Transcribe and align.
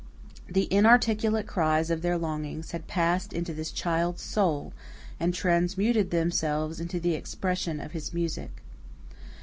The 0.49 0.67
inarticulate 0.73 1.45
cries 1.45 1.91
of 1.91 2.01
their 2.01 2.17
longings 2.17 2.71
had 2.71 2.87
passed 2.87 3.33
into 3.33 3.53
this 3.53 3.69
child's 3.69 4.23
soul, 4.23 4.73
and 5.19 5.31
transmuted 5.31 6.09
themselves 6.09 6.79
into 6.79 6.99
the 6.99 7.13
expression 7.13 7.79
of 7.79 7.91
his 7.91 8.11
music. 8.11 8.63